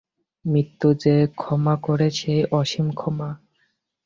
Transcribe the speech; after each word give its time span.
মৃত্যু 0.45 0.87
যে 1.03 1.15
ক্ষমা 1.35 1.75
করে 1.81 2.07
সেই 2.11 2.41
অসীম 2.51 2.87
ক্ষমা। 2.91 3.29